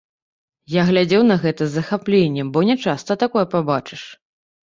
[0.75, 4.01] Я глядзеў на гэта з захапленнем, бо нячаста такое пабачыш.